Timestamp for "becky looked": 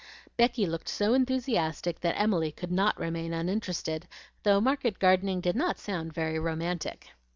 0.35-0.89